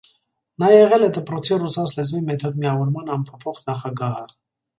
[0.61, 4.27] Նա եղել է դպրոցի ռուսաց լեզվի մեթոդմիավորման անփոփոխ նախագահը։